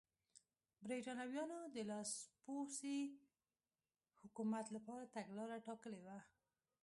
برېټانویانو 0.85 1.59
د 1.75 1.77
لاسپوڅي 1.89 2.99
حکومت 4.21 4.65
لپاره 4.75 5.05
تګلاره 5.15 5.57
ټاکلې 5.67 5.99
وه. 6.05 6.17